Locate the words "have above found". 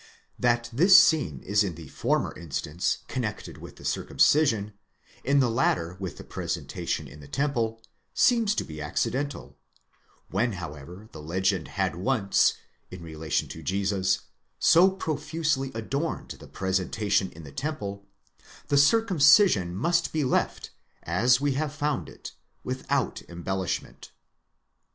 21.51-22.09